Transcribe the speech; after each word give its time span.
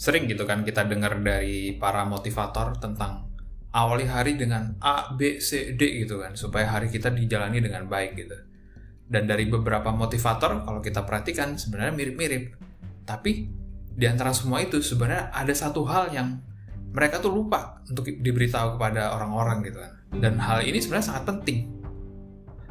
sering 0.00 0.24
gitu 0.32 0.48
kan 0.48 0.64
kita 0.64 0.88
dengar 0.88 1.20
dari 1.20 1.76
para 1.76 2.08
motivator 2.08 2.72
tentang 2.80 3.28
awali 3.76 4.08
hari 4.08 4.40
dengan 4.40 4.80
A, 4.80 5.12
B, 5.12 5.44
C, 5.44 5.76
D 5.76 6.00
gitu 6.00 6.16
kan 6.16 6.32
supaya 6.32 6.72
hari 6.72 6.88
kita 6.88 7.12
dijalani 7.12 7.60
dengan 7.60 7.84
baik 7.84 8.16
gitu. 8.16 8.32
Dan 9.04 9.28
dari 9.28 9.44
beberapa 9.44 9.92
motivator 9.92 10.64
kalau 10.64 10.80
kita 10.80 11.04
perhatikan 11.04 11.60
sebenarnya 11.60 11.92
mirip-mirip. 11.92 12.56
Tapi 13.04 13.52
di 13.92 14.06
antara 14.08 14.32
semua 14.32 14.64
itu 14.64 14.80
sebenarnya 14.80 15.36
ada 15.36 15.52
satu 15.52 15.84
hal 15.84 16.08
yang 16.16 16.40
mereka 16.96 17.20
tuh 17.20 17.36
lupa 17.36 17.84
untuk 17.84 18.08
diberitahu 18.08 18.80
kepada 18.80 19.12
orang-orang 19.12 19.68
gitu 19.68 19.84
kan. 19.84 19.92
Dan 20.16 20.40
hal 20.40 20.64
ini 20.64 20.80
sebenarnya 20.80 21.12
sangat 21.12 21.24
penting. 21.28 21.68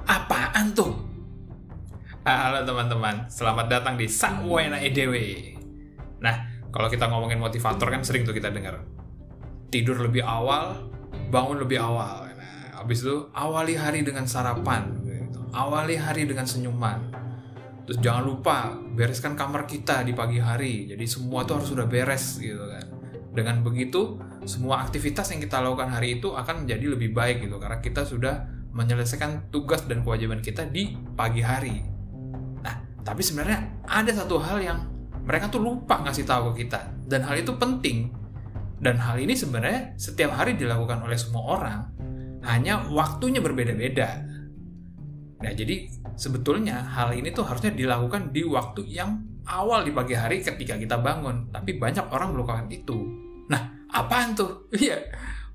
Apaan 0.09 0.73
tuh? 0.73 0.98
Halo 2.25 2.66
teman-teman, 2.66 3.30
selamat 3.30 3.66
datang 3.70 3.95
di 4.02 4.09
Sawena 4.09 4.81
EDW. 4.81 5.59
Kalau 6.70 6.88
kita 6.88 7.09
ngomongin 7.09 7.41
motivator 7.41 7.90
kan 7.90 8.05
sering 8.05 8.26
tuh 8.26 8.34
kita 8.34 8.54
dengar. 8.54 8.82
Tidur 9.73 10.02
lebih 10.02 10.22
awal, 10.22 10.90
bangun 11.34 11.62
lebih 11.62 11.82
awal. 11.82 12.30
Nah, 12.34 12.82
habis 12.82 13.02
itu 13.02 13.30
awali 13.34 13.78
hari 13.78 14.05
dengan 14.05 14.26
sarapan, 14.26 15.02
gitu. 15.05 15.42
awali 15.54 15.98
hari 15.98 16.26
dengan 16.30 16.45
senyuman. 16.45 17.09
Terus 17.90 18.05
jangan 18.05 18.22
lupa 18.22 18.70
bereskan 18.94 19.34
kamar 19.34 19.66
kita 19.66 20.05
di 20.05 20.14
pagi 20.14 20.38
hari. 20.38 20.86
Jadi 20.86 21.05
semua 21.09 21.42
tuh 21.42 21.58
harus 21.58 21.73
sudah 21.73 21.90
beres 21.90 22.38
gitu 22.38 22.62
kan. 22.70 22.86
Dengan 23.34 23.66
begitu 23.66 24.22
semua 24.45 24.86
aktivitas 24.86 25.34
yang 25.34 25.42
kita 25.42 25.58
lakukan 25.58 25.90
hari 25.90 26.22
itu 26.22 26.34
akan 26.34 26.66
menjadi 26.66 26.86
lebih 26.98 27.17
baik 27.17 27.50
gitu 27.50 27.58
karena 27.58 27.81
kita 27.81 28.06
sudah 28.06 28.45
menyelesaikan 28.73 29.50
tugas 29.50 29.90
dan 29.90 30.06
kewajiban 30.06 30.38
kita 30.38 30.70
di 30.70 30.94
pagi 31.17 31.42
hari. 31.42 31.81
Nah, 32.62 33.02
tapi 33.02 33.26
sebenarnya 33.26 33.86
ada 33.90 34.14
satu 34.14 34.38
hal 34.38 34.61
yang 34.61 34.98
mereka 35.23 35.52
tuh 35.52 35.62
lupa 35.62 36.02
ngasih 36.03 36.25
tahu 36.25 36.53
ke 36.53 36.66
kita. 36.66 36.92
Dan 37.06 37.25
hal 37.25 37.42
itu 37.42 37.56
penting. 37.56 38.12
Dan 38.80 38.95
hal 38.95 39.20
ini 39.20 39.36
sebenarnya 39.36 40.00
setiap 40.00 40.36
hari 40.36 40.56
dilakukan 40.56 41.03
oleh 41.03 41.20
semua 41.20 41.44
orang. 41.59 41.81
Hanya 42.48 42.88
waktunya 42.88 43.44
berbeda-beda. 43.44 44.23
Nah 45.39 45.52
jadi 45.56 45.88
sebetulnya 46.16 46.84
hal 46.84 47.16
ini 47.16 47.31
tuh 47.31 47.48
harusnya 47.48 47.72
dilakukan 47.76 48.31
di 48.31 48.44
waktu 48.48 48.88
yang 48.88 49.23
awal 49.48 49.84
di 49.84 49.92
pagi 49.92 50.16
hari 50.16 50.39
ketika 50.39 50.80
kita 50.80 50.95
bangun. 51.00 51.52
Tapi 51.52 51.76
banyak 51.76 52.08
orang 52.11 52.31
melupakan 52.31 52.67
itu. 52.72 52.98
Nah 53.52 53.88
apaan 53.92 54.36
tuh? 54.36 54.67
Iya 54.80 55.00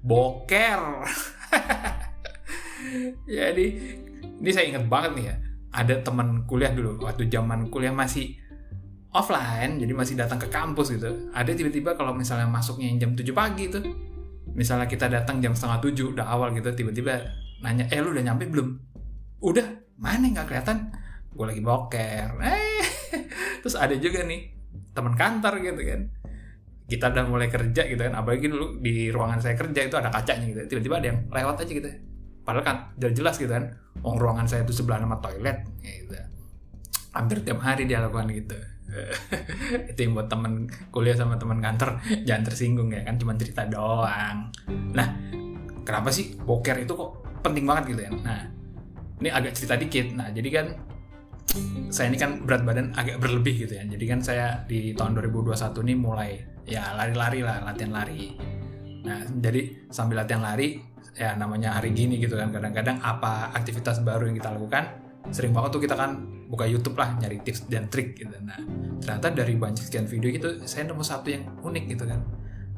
boker. 0.05 0.81
Jadi 3.25 3.67
ini 4.21 4.51
saya 4.53 4.69
ingat 4.69 4.85
banget 4.87 5.11
nih 5.17 5.25
ya. 5.33 5.35
Ada 5.75 5.95
teman 6.07 6.45
kuliah 6.47 6.71
dulu 6.71 7.03
waktu 7.03 7.27
zaman 7.33 7.73
kuliah 7.73 7.91
masih 7.91 8.37
offline 9.15 9.79
jadi 9.79 9.93
masih 9.95 10.19
datang 10.19 10.43
ke 10.43 10.51
kampus 10.51 10.99
gitu. 10.99 11.31
Ada 11.31 11.55
tiba-tiba 11.55 11.95
kalau 11.95 12.11
misalnya 12.13 12.51
masuknya 12.51 12.91
jam 12.99 13.15
7 13.15 13.31
pagi 13.31 13.71
tuh 13.71 13.83
misalnya 14.53 14.91
kita 14.91 15.07
datang 15.07 15.39
jam 15.39 15.55
setengah 15.55 15.79
tujuh 15.81 16.07
udah 16.19 16.27
awal 16.27 16.51
gitu 16.53 16.71
tiba-tiba 16.75 17.23
nanya 17.63 17.87
eh 17.95 18.03
lu 18.03 18.11
udah 18.11 18.25
nyampe 18.27 18.51
belum? 18.51 18.69
Udah. 19.41 19.67
Mana? 20.03 20.27
Nggak 20.35 20.51
kelihatan. 20.51 20.91
Gue 21.31 21.47
lagi 21.47 21.63
boker. 21.63 22.29
Eh 22.43 23.63
terus 23.63 23.79
ada 23.79 23.95
juga 23.97 24.27
nih 24.27 24.51
teman 24.93 25.15
kantor 25.15 25.63
gitu 25.63 25.81
kan. 25.87 26.01
Kita 26.85 27.15
udah 27.15 27.25
mulai 27.31 27.49
kerja 27.49 27.87
gitu 27.87 28.03
kan 28.03 28.13
apalagi 28.19 28.51
dulu 28.51 28.83
di 28.83 29.09
ruangan 29.09 29.41
saya 29.41 29.55
kerja 29.55 29.87
itu 29.87 29.95
ada 29.95 30.11
kacanya 30.11 30.51
gitu. 30.51 30.75
Tiba-tiba 30.75 30.95
ada 30.99 31.07
yang 31.15 31.19
lewat 31.31 31.63
aja 31.63 31.73
gitu. 31.73 31.89
Padahal 32.45 32.67
kan 32.67 32.77
jelas 32.99 33.39
gitu 33.39 33.49
kan 33.49 33.79
oh, 34.03 34.19
ruangan 34.19 34.45
saya 34.51 34.67
itu 34.67 34.75
sebelah 34.75 34.99
nama 34.99 35.23
toilet 35.23 35.63
gitu. 35.87 36.19
Hampir 37.15 37.47
tiap 37.47 37.63
hari 37.63 37.87
dia 37.87 38.03
lakukan 38.03 38.27
gitu 38.35 38.74
itu 39.91 39.99
yang 39.99 40.13
buat 40.15 40.29
temen 40.31 40.69
kuliah 40.95 41.17
sama 41.19 41.35
teman 41.35 41.59
kantor 41.59 41.99
jangan 42.23 42.43
tersinggung 42.47 42.93
ya 42.93 43.03
kan 43.03 43.19
cuma 43.19 43.35
cerita 43.35 43.67
doang. 43.67 44.53
Nah 44.95 45.09
kenapa 45.83 46.09
sih 46.15 46.37
boker 46.39 46.85
itu 46.85 46.93
kok 46.95 47.43
penting 47.43 47.65
banget 47.67 47.97
gitu 47.97 48.01
ya? 48.07 48.11
Nah 48.13 48.41
ini 49.21 49.29
agak 49.31 49.53
cerita 49.57 49.75
dikit. 49.79 50.15
Nah 50.15 50.31
jadi 50.31 50.49
kan 50.53 50.67
saya 51.91 52.11
ini 52.11 52.19
kan 52.19 52.43
berat 52.43 52.67
badan 52.67 52.95
agak 52.95 53.19
berlebih 53.23 53.67
gitu 53.67 53.75
ya. 53.79 53.85
Jadi 53.87 54.05
kan 54.07 54.21
saya 54.23 54.63
di 54.67 54.95
tahun 54.95 55.19
2021 55.19 55.85
ini 55.87 55.95
mulai 55.95 56.31
ya 56.65 56.95
lari-lari 56.97 57.41
lah 57.45 57.63
latihan 57.67 57.93
lari. 57.95 58.35
Nah 59.05 59.27
jadi 59.29 59.91
sambil 59.93 60.25
latihan 60.25 60.43
lari 60.43 60.81
ya 61.15 61.39
namanya 61.39 61.79
hari 61.79 61.95
gini 61.95 62.19
gitu 62.19 62.35
kan 62.35 62.51
kadang-kadang 62.51 62.99
apa 62.99 63.55
aktivitas 63.55 64.03
baru 64.03 64.27
yang 64.27 64.35
kita 64.35 64.51
lakukan 64.51 64.85
sering 65.33 65.57
banget 65.57 65.71
tuh 65.77 65.83
kita 65.83 65.97
kan 65.97 66.21
buka 66.51 66.69
YouTube 66.69 67.01
lah 67.01 67.17
nyari 67.17 67.41
tips 67.41 67.71
dan 67.71 67.89
trik 67.89 68.19
gitu. 68.19 68.35
Nah 68.45 68.61
ternyata 69.01 69.33
dari 69.33 69.57
banyak 69.57 69.81
sekian 69.81 70.05
video 70.05 70.29
itu 70.29 70.49
saya 70.69 70.89
nemu 70.91 71.01
satu 71.01 71.29
yang 71.33 71.45
unik 71.65 71.85
gitu 71.97 72.05
kan. 72.05 72.21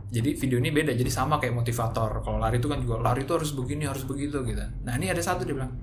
Jadi 0.06 0.38
video 0.38 0.62
ini 0.62 0.70
beda, 0.70 0.94
jadi 0.94 1.10
sama 1.10 1.42
kayak 1.42 1.58
motivator. 1.58 2.22
Kalau 2.22 2.38
lari 2.38 2.62
itu 2.62 2.70
kan 2.70 2.78
juga 2.78 3.02
lari 3.02 3.26
itu 3.26 3.34
harus 3.34 3.50
begini, 3.50 3.90
harus 3.90 4.06
begitu 4.06 4.38
gitu. 4.46 4.62
Nah 4.86 4.94
ini 4.94 5.10
ada 5.10 5.18
satu 5.18 5.42
dia 5.42 5.58
bilang. 5.58 5.74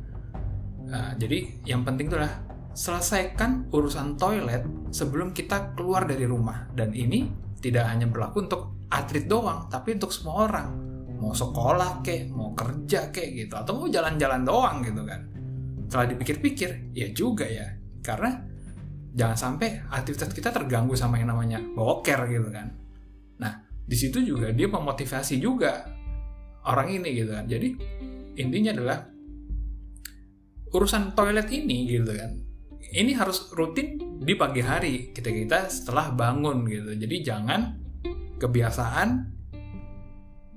Nah, 0.88 1.12
jadi 1.20 1.64
yang 1.68 1.84
penting 1.84 2.08
tuh 2.08 2.24
lah 2.24 2.32
selesaikan 2.72 3.68
urusan 3.68 4.16
toilet 4.16 4.64
sebelum 4.96 5.36
kita 5.36 5.76
keluar 5.76 6.08
dari 6.08 6.24
rumah. 6.24 6.72
Dan 6.72 6.96
ini 6.96 7.28
tidak 7.60 7.84
hanya 7.92 8.08
berlaku 8.08 8.48
untuk 8.48 8.88
atlet 8.88 9.28
doang, 9.28 9.68
tapi 9.68 10.00
untuk 10.00 10.16
semua 10.16 10.48
orang. 10.48 10.68
Mau 11.20 11.36
sekolah 11.36 12.00
kek, 12.00 12.32
mau 12.32 12.56
kerja 12.56 13.12
kek 13.12 13.28
gitu, 13.36 13.60
atau 13.60 13.76
mau 13.76 13.88
jalan-jalan 13.92 14.48
doang 14.48 14.80
gitu 14.88 15.04
kan 15.04 15.34
setelah 15.94 16.10
dipikir-pikir 16.10 16.90
ya 16.98 17.14
juga 17.14 17.46
ya. 17.46 17.70
Karena 18.02 18.34
jangan 19.14 19.38
sampai 19.38 19.86
aktivitas 19.94 20.34
kita 20.34 20.50
terganggu 20.50 20.98
sama 20.98 21.22
yang 21.22 21.30
namanya 21.30 21.62
boker 21.62 22.26
gitu 22.34 22.50
kan. 22.50 22.74
Nah 23.38 23.62
di 23.86 23.94
situ 23.94 24.26
juga 24.26 24.50
dia 24.50 24.66
memotivasi 24.66 25.38
juga 25.38 25.86
orang 26.66 26.98
ini 26.98 27.14
gitu 27.14 27.30
kan. 27.38 27.46
Jadi 27.46 27.78
intinya 28.42 28.74
adalah 28.74 29.06
urusan 30.74 31.14
toilet 31.14 31.54
ini 31.54 31.86
gitu 31.86 32.10
kan. 32.10 32.42
Ini 32.90 33.14
harus 33.14 33.54
rutin 33.54 34.18
di 34.18 34.34
pagi 34.34 34.66
hari 34.66 35.14
kita 35.14 35.30
kita 35.30 35.70
setelah 35.70 36.10
bangun 36.10 36.66
gitu. 36.66 36.98
Jadi 36.98 37.16
jangan 37.22 37.62
kebiasaan 38.42 39.30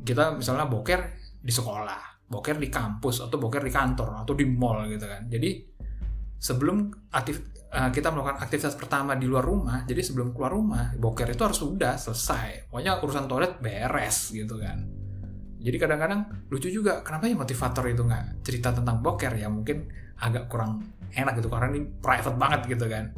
kita 0.00 0.41
misalnya 0.41 0.64
boker 0.64 1.12
di 1.44 1.52
sekolah 1.52 2.16
boker 2.26 2.59
di 2.59 2.66
kampus 2.66 3.22
atau 3.22 3.38
boker 3.38 3.62
di 3.62 3.72
kantor 3.72 4.26
atau 4.26 4.34
di 4.34 4.44
mall 4.47 4.87
gitu 4.91 5.06
kan. 5.06 5.31
Jadi 5.31 5.62
sebelum 6.37 6.91
aktif 7.14 7.54
uh, 7.70 7.91
kita 7.94 8.10
melakukan 8.10 8.42
aktivitas 8.42 8.75
pertama 8.75 9.16
di 9.16 9.25
luar 9.25 9.47
rumah 9.47 9.88
jadi 9.88 10.04
sebelum 10.04 10.37
keluar 10.37 10.53
rumah 10.53 10.92
boker 10.98 11.31
itu 11.31 11.42
harus 11.47 11.59
sudah 11.59 11.94
selesai. 11.94 12.69
Pokoknya 12.69 12.98
urusan 13.00 13.25
toilet 13.31 13.62
beres 13.62 14.34
gitu 14.34 14.59
kan. 14.59 14.82
Jadi 15.56 15.76
kadang-kadang 15.81 16.47
lucu 16.53 16.69
juga 16.70 17.03
kenapa 17.03 17.26
ya 17.26 17.34
motivator 17.38 17.84
itu 17.91 18.03
nggak 18.06 18.47
cerita 18.47 18.75
tentang 18.75 19.03
boker? 19.03 19.32
Ya 19.34 19.48
mungkin 19.50 19.87
agak 20.19 20.50
kurang 20.50 20.82
enak 21.14 21.38
gitu 21.38 21.48
karena 21.48 21.72
ini 21.75 21.81
private 22.03 22.38
banget 22.38 22.60
gitu 22.66 22.87
kan. 22.91 23.14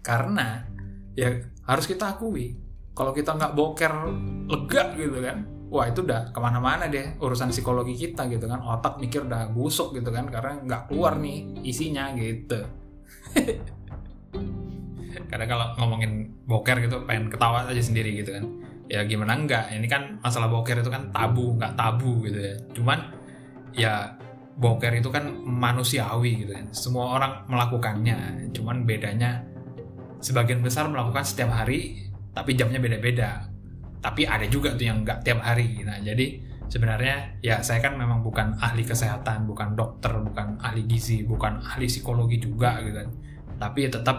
Karena 0.00 0.64
ya 1.12 1.36
harus 1.68 1.84
kita 1.84 2.16
akui 2.16 2.56
kalau 2.96 3.12
kita 3.12 3.36
nggak 3.36 3.52
boker 3.54 3.92
lega 4.48 4.84
gitu 4.96 5.18
kan 5.22 5.59
wah 5.70 5.86
itu 5.86 6.02
udah 6.02 6.34
ke 6.34 6.38
mana-mana 6.42 6.90
deh 6.90 7.14
urusan 7.22 7.54
psikologi 7.54 7.94
kita 7.94 8.26
gitu 8.26 8.50
kan. 8.50 8.58
Otak 8.60 8.98
mikir 8.98 9.24
udah 9.24 9.54
busuk 9.54 9.94
gitu 9.94 10.10
kan 10.10 10.26
karena 10.26 10.58
nggak 10.66 10.82
keluar 10.90 11.16
nih 11.16 11.46
isinya 11.62 12.10
gitu. 12.18 12.66
Kadang 15.30 15.48
kalau 15.48 15.66
ngomongin 15.78 16.34
boker 16.44 16.82
gitu 16.82 17.06
pengen 17.06 17.30
ketawa 17.30 17.70
aja 17.70 17.78
sendiri 17.78 18.18
gitu 18.18 18.34
kan. 18.34 18.44
Ya 18.90 19.06
gimana 19.06 19.38
enggak 19.38 19.70
ini 19.70 19.86
kan 19.86 20.18
masalah 20.18 20.50
boker 20.50 20.82
itu 20.82 20.90
kan 20.90 21.14
tabu 21.14 21.54
nggak 21.54 21.78
tabu 21.78 22.26
gitu 22.26 22.38
ya. 22.42 22.54
Cuman 22.74 22.98
ya 23.70 24.18
boker 24.58 24.90
itu 24.98 25.06
kan 25.14 25.30
manusiawi 25.46 26.42
gitu 26.42 26.52
kan. 26.58 26.66
Semua 26.74 27.14
orang 27.14 27.46
melakukannya. 27.46 28.50
Cuman 28.50 28.82
bedanya 28.82 29.46
sebagian 30.18 30.60
besar 30.60 30.90
melakukan 30.90 31.22
setiap 31.22 31.54
hari 31.54 32.10
tapi 32.34 32.54
jamnya 32.54 32.78
beda-beda 32.78 33.49
tapi 34.00 34.24
ada 34.24 34.48
juga 34.48 34.72
tuh 34.74 34.88
yang 34.88 35.04
nggak 35.04 35.22
tiap 35.24 35.44
hari. 35.44 35.84
Nah 35.84 36.00
jadi 36.00 36.40
sebenarnya 36.72 37.40
ya 37.44 37.60
saya 37.60 37.84
kan 37.84 38.00
memang 38.00 38.24
bukan 38.24 38.56
ahli 38.56 38.82
kesehatan 38.88 39.44
bukan 39.44 39.76
dokter 39.76 40.16
bukan 40.16 40.56
ahli 40.64 40.88
gizi 40.88 41.22
bukan 41.24 41.60
ahli 41.60 41.86
psikologi 41.86 42.40
juga 42.40 42.80
gitu 42.80 42.96
kan. 42.96 43.08
Tapi 43.60 43.78
ya 43.86 43.90
tetap 43.92 44.18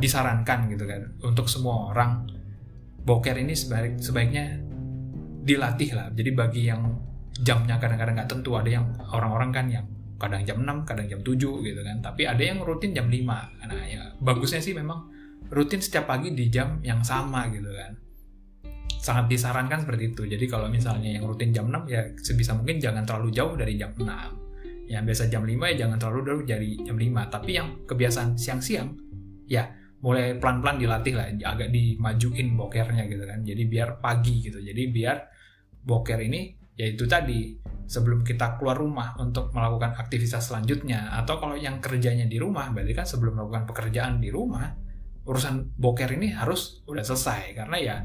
disarankan 0.00 0.72
gitu 0.72 0.88
kan 0.88 1.12
untuk 1.20 1.44
semua 1.44 1.92
orang 1.92 2.24
boker 3.04 3.36
ini 3.36 3.52
sebaik, 3.52 4.00
sebaiknya 4.00 4.56
dilatih 5.44 5.92
lah. 5.92 6.08
Jadi 6.16 6.30
bagi 6.32 6.62
yang 6.68 6.88
jamnya 7.36 7.76
kadang-kadang 7.76 8.16
nggak 8.16 8.30
tentu 8.32 8.56
ada 8.56 8.68
yang 8.68 8.88
orang-orang 9.12 9.52
kan 9.52 9.66
yang 9.68 9.84
kadang 10.20 10.44
jam 10.44 10.60
6 10.60 10.84
kadang 10.88 11.08
jam 11.08 11.20
7 11.20 11.36
gitu 11.36 11.80
kan. 11.84 11.96
Tapi 12.00 12.24
ada 12.24 12.40
yang 12.40 12.64
rutin 12.64 12.96
jam 12.96 13.12
5 13.12 13.28
nah 13.70 13.86
ya 13.86 14.02
bagusnya 14.18 14.58
sih 14.58 14.74
memang 14.74 15.06
rutin 15.54 15.78
setiap 15.78 16.10
pagi 16.10 16.34
di 16.34 16.50
jam 16.50 16.82
yang 16.82 17.06
sama 17.06 17.46
gitu 17.54 17.70
kan 17.70 18.09
sangat 18.98 19.30
disarankan 19.30 19.86
seperti 19.86 20.10
itu. 20.10 20.22
Jadi 20.26 20.44
kalau 20.50 20.66
misalnya 20.66 21.14
yang 21.14 21.24
rutin 21.28 21.54
jam 21.54 21.70
6 21.70 21.86
ya 21.86 22.02
sebisa 22.18 22.58
mungkin 22.58 22.82
jangan 22.82 23.06
terlalu 23.06 23.30
jauh 23.30 23.54
dari 23.54 23.78
jam 23.78 23.94
6. 23.94 24.90
Yang 24.90 25.02
biasa 25.06 25.22
jam 25.30 25.42
5 25.46 25.70
ya 25.70 25.74
jangan 25.86 25.96
terlalu 26.02 26.20
jauh 26.26 26.42
dari 26.42 26.70
jam 26.82 26.96
5. 26.98 27.34
Tapi 27.34 27.50
yang 27.54 27.68
kebiasaan 27.86 28.34
siang-siang 28.34 28.90
ya 29.46 29.66
mulai 30.00 30.40
pelan-pelan 30.40 30.80
dilatih 30.80 31.12
lah 31.12 31.28
agak 31.28 31.68
dimajuin 31.68 32.56
bokernya 32.56 33.04
gitu 33.04 33.24
kan 33.28 33.44
jadi 33.44 33.62
biar 33.68 33.88
pagi 34.00 34.40
gitu 34.40 34.56
jadi 34.56 34.82
biar 34.88 35.16
boker 35.84 36.16
ini 36.24 36.56
yaitu 36.80 37.04
tadi 37.04 37.60
sebelum 37.84 38.24
kita 38.24 38.56
keluar 38.56 38.80
rumah 38.80 39.12
untuk 39.20 39.52
melakukan 39.52 39.92
aktivitas 40.00 40.48
selanjutnya 40.48 41.12
atau 41.20 41.36
kalau 41.36 41.52
yang 41.52 41.84
kerjanya 41.84 42.24
di 42.24 42.40
rumah 42.40 42.72
berarti 42.72 42.96
kan 42.96 43.04
sebelum 43.04 43.36
melakukan 43.36 43.68
pekerjaan 43.68 44.16
di 44.24 44.32
rumah 44.32 44.72
urusan 45.28 45.76
boker 45.76 46.08
ini 46.16 46.32
harus 46.32 46.80
udah 46.88 47.04
selesai 47.04 47.52
karena 47.52 47.76
ya 47.76 47.96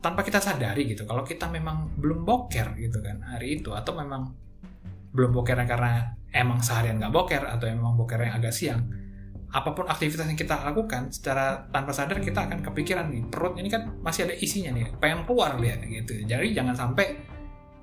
tanpa 0.00 0.24
kita 0.24 0.38
sadari 0.40 0.88
gitu. 0.88 1.04
Kalau 1.04 1.22
kita 1.22 1.50
memang 1.50 1.94
belum 1.98 2.24
boker 2.24 2.78
gitu 2.78 2.98
kan 3.04 3.20
hari 3.24 3.60
itu 3.60 3.74
atau 3.74 3.92
memang 3.96 4.32
belum 5.12 5.32
bokernya 5.32 5.66
karena 5.66 6.12
emang 6.32 6.60
seharian 6.60 7.00
nggak 7.00 7.12
boker 7.12 7.42
atau 7.48 7.64
emang 7.64 7.96
bokernya 7.96 8.36
agak 8.36 8.52
siang 8.52 8.84
apa 9.48 9.72
pun 9.72 9.88
aktivitas 9.88 10.28
yang 10.28 10.36
kita 10.36 10.60
lakukan 10.60 11.08
secara 11.08 11.64
tanpa 11.72 11.96
sadar 11.96 12.20
kita 12.20 12.44
akan 12.44 12.60
kepikiran 12.60 13.08
nih 13.08 13.24
perut 13.32 13.56
ini 13.56 13.72
kan 13.72 13.96
masih 14.04 14.28
ada 14.28 14.36
isinya 14.36 14.76
nih 14.76 14.92
pengen 15.00 15.24
keluar 15.24 15.56
lihat 15.56 15.80
gitu. 15.88 16.20
Jadi 16.28 16.52
jangan 16.52 16.76
sampai 16.76 17.16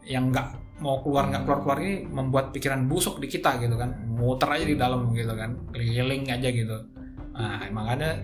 yang 0.05 0.29
nggak 0.29 0.77
mau 0.85 1.01
keluar 1.01 1.25
nggak 1.33 1.41
keluar 1.41 1.59
keluar 1.65 1.77
ini 1.81 2.05
membuat 2.05 2.53
pikiran 2.53 2.85
busuk 2.85 3.17
di 3.17 3.25
kita 3.25 3.57
gitu 3.57 3.73
kan. 3.81 3.97
Muter 4.13 4.45
aja 4.45 4.65
di 4.65 4.77
dalam 4.77 5.09
gitu 5.17 5.33
kan 5.33 5.57
keliling 5.73 6.29
aja 6.29 6.49
gitu. 6.53 6.77
Nah 7.33 7.65
emang 7.65 7.97
ada 7.97 8.21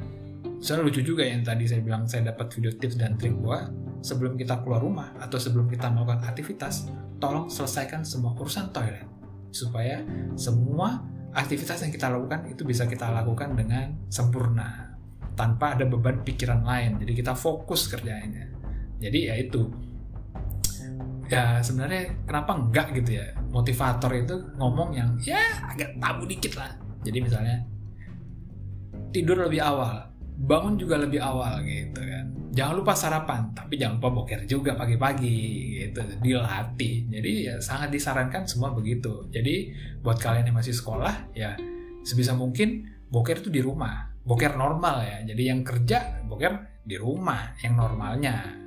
soalnya 0.61 0.87
lucu 0.89 1.01
juga 1.01 1.25
yang 1.25 1.41
tadi 1.41 1.65
saya 1.65 1.81
bilang 1.81 2.05
saya 2.05 2.29
dapat 2.29 2.53
video 2.53 2.71
tips 2.73 2.95
dan 2.97 3.17
trik 3.17 3.33
bahwa 3.41 3.73
sebelum 4.01 4.37
kita 4.37 4.61
keluar 4.61 4.81
rumah 4.81 5.13
atau 5.17 5.37
sebelum 5.37 5.69
kita 5.69 5.89
melakukan 5.89 6.25
aktivitas 6.25 6.89
tolong 7.21 7.49
selesaikan 7.49 8.05
semua 8.05 8.33
urusan 8.37 8.69
toilet. 8.73 9.05
Supaya 9.51 10.01
semua 10.39 11.03
aktivitas 11.35 11.83
yang 11.83 11.91
kita 11.91 12.07
lakukan 12.07 12.47
itu 12.47 12.63
bisa 12.63 12.87
kita 12.87 13.11
lakukan 13.11 13.53
dengan 13.53 13.93
sempurna 14.07 14.95
tanpa 15.35 15.75
ada 15.75 15.85
beban 15.85 16.23
pikiran 16.23 16.63
lain. 16.63 16.97
Jadi 17.01 17.13
kita 17.13 17.35
fokus 17.35 17.89
kerjaannya 17.91 18.51
jadi 19.01 19.33
ya 19.33 19.35
itu. 19.41 19.61
Ya 21.25 21.57
sebenarnya 21.63 22.13
kenapa 22.29 22.53
enggak 22.53 22.93
gitu 23.01 23.17
ya? 23.17 23.33
Motivator 23.49 24.13
itu 24.13 24.35
ngomong 24.61 24.93
yang 24.93 25.09
ya 25.25 25.41
agak 25.65 25.97
tabu 25.97 26.29
dikit 26.29 26.53
lah. 26.61 26.69
Jadi 27.01 27.17
misalnya 27.17 27.57
tidur 29.09 29.41
lebih 29.41 29.59
awal 29.59 30.10
bangun 30.41 30.73
juga 30.75 30.97
lebih 30.97 31.21
awal 31.21 31.61
gitu 31.61 32.01
kan. 32.01 32.25
Jangan 32.51 32.73
lupa 32.75 32.93
sarapan 32.97 33.41
tapi 33.53 33.79
jangan 33.79 34.01
lupa 34.01 34.09
boker 34.21 34.41
juga 34.49 34.73
pagi-pagi 34.75 35.39
gitu. 35.85 36.01
Dilatih 36.19 37.07
jadi 37.07 37.31
ya 37.47 37.55
sangat 37.61 37.93
disarankan 37.93 38.43
semua 38.49 38.73
begitu. 38.73 39.29
Jadi 39.29 39.71
buat 40.01 40.17
kalian 40.17 40.49
yang 40.49 40.57
masih 40.57 40.73
sekolah 40.73 41.31
ya 41.37 41.55
sebisa 42.01 42.33
mungkin 42.33 42.89
boker 43.07 43.39
itu 43.45 43.53
di 43.53 43.61
rumah. 43.61 44.09
Boker 44.21 44.57
normal 44.57 45.05
ya. 45.05 45.17
Jadi 45.33 45.43
yang 45.47 45.61
kerja 45.61 46.25
boker 46.25 46.83
di 46.83 46.97
rumah 46.97 47.53
yang 47.61 47.77
normalnya. 47.77 48.57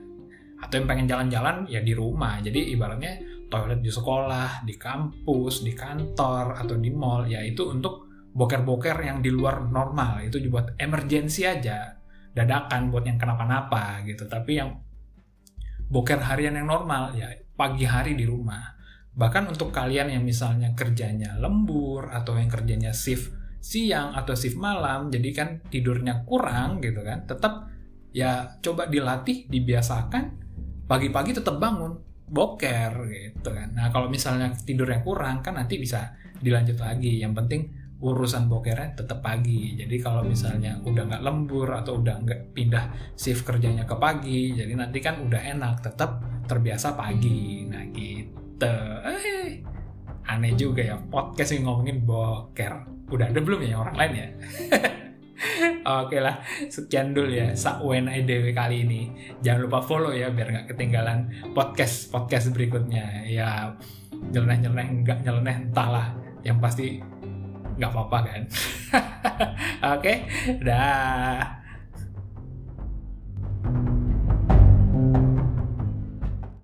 Atau 0.63 0.81
yang 0.81 0.87
pengen 0.89 1.07
jalan-jalan 1.11 1.69
ya 1.69 1.85
di 1.85 1.93
rumah. 1.93 2.41
Jadi 2.41 2.73
ibaratnya 2.73 3.21
toilet 3.53 3.85
di 3.85 3.91
sekolah 3.93 4.65
di 4.65 4.75
kampus 4.81 5.63
di 5.63 5.77
kantor 5.77 6.57
atau 6.57 6.75
di 6.81 6.91
mall 6.91 7.29
ya 7.29 7.45
itu 7.45 7.69
untuk 7.69 8.14
boker-boker 8.35 8.99
yang 8.99 9.23
di 9.23 9.31
luar 9.31 9.63
normal 9.71 10.27
itu 10.27 10.43
buat 10.51 10.75
emergensi 10.75 11.47
aja 11.47 11.95
dadakan 12.35 12.91
buat 12.91 13.07
yang 13.07 13.17
kenapa-napa 13.17 14.03
gitu. 14.05 14.27
Tapi 14.27 14.53
yang 14.59 14.75
boker 15.87 16.19
harian 16.19 16.59
yang 16.59 16.67
normal 16.67 17.15
ya 17.15 17.31
pagi 17.55 17.87
hari 17.87 18.19
di 18.19 18.27
rumah. 18.27 18.75
Bahkan 19.15 19.55
untuk 19.55 19.71
kalian 19.71 20.11
yang 20.11 20.27
misalnya 20.27 20.75
kerjanya 20.75 21.39
lembur 21.39 22.11
atau 22.11 22.35
yang 22.35 22.51
kerjanya 22.51 22.91
shift 22.91 23.31
siang 23.65 24.13
atau 24.13 24.37
shift 24.37 24.61
malam 24.61 25.09
jadi 25.09 25.31
kan 25.33 25.49
tidurnya 25.73 26.29
kurang 26.29 26.85
gitu 26.85 27.01
kan 27.01 27.25
tetap 27.25 27.73
ya 28.13 28.61
coba 28.61 28.93
dilatih 28.93 29.49
dibiasakan 29.49 30.37
pagi-pagi 30.85 31.33
tetap 31.33 31.57
bangun 31.57 31.97
boker 32.29 32.93
gitu 33.09 33.49
kan. 33.53 33.73
Nah 33.73 33.89
kalau 33.93 34.09
misalnya 34.09 34.53
tidurnya 34.53 35.01
kurang 35.05 35.45
kan 35.45 35.57
nanti 35.57 35.77
bisa 35.77 36.13
dilanjut 36.41 36.77
lagi. 36.81 37.21
Yang 37.21 37.33
penting 37.41 37.63
urusan 38.03 38.51
bokernya 38.51 38.99
tetap 38.99 39.23
pagi. 39.23 39.79
Jadi 39.79 39.97
kalau 40.03 40.27
misalnya 40.27 40.79
udah 40.83 41.03
nggak 41.07 41.23
lembur 41.23 41.69
atau 41.71 42.03
udah 42.03 42.21
nggak 42.25 42.41
pindah 42.57 43.15
shift 43.15 43.47
kerjanya 43.47 43.87
ke 43.87 43.95
pagi, 43.97 44.55
jadi 44.55 44.73
nanti 44.75 44.99
kan 44.99 45.23
udah 45.23 45.41
enak, 45.41 45.85
tetap 45.85 46.23
terbiasa 46.45 46.99
pagi. 46.99 47.65
Nah 47.69 47.85
gitu. 47.95 48.77
Eh, 49.07 49.63
aneh 50.25 50.53
juga 50.57 50.83
ya 50.85 50.97
podcast 50.99 51.55
yang 51.55 51.71
ngomongin 51.71 52.03
boker. 52.03 52.75
Udah 53.13 53.31
ada 53.31 53.41
belum 53.41 53.61
ya 53.63 53.77
orang 53.79 53.97
lain 53.97 54.13
ya? 54.17 54.29
Oke 55.85 56.17
lah, 56.23 56.41
sekian 56.73 57.13
dulu 57.13 57.29
ya 57.29 57.53
Sakwen 57.53 58.09
IDW 58.09 58.57
kali 58.57 58.89
ini. 58.89 59.13
Jangan 59.45 59.69
lupa 59.69 59.85
follow 59.85 60.17
ya 60.17 60.33
biar 60.33 60.49
nggak 60.49 60.67
ketinggalan 60.73 61.29
podcast 61.53 62.09
podcast 62.09 62.49
berikutnya. 62.57 63.29
Ya 63.29 63.77
nyeleneh 64.33 64.65
nyeleneh 64.65 64.89
nggak 65.05 65.19
nyeleneh 65.27 65.57
entahlah. 65.69 66.17
Yang 66.45 66.59
pasti 66.61 66.87
nggak 67.79 67.91
apa-apa 67.91 68.19
kan 68.27 68.43
oke 69.95 70.01
okay? 70.01 70.17
dah 70.63 71.64